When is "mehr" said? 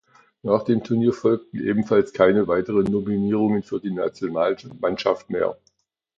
5.29-5.59